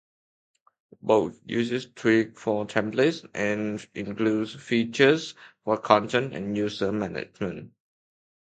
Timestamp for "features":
4.55-5.35